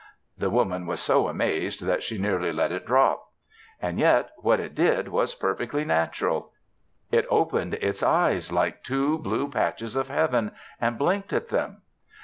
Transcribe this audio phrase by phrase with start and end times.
[0.35, 3.29] The Woman was so amazed that she nearly let it drop.
[3.79, 6.53] And yet what it did was perfectly natural;
[7.11, 11.83] it opened its eyes, like two blue patches of heaven, and blinked at them.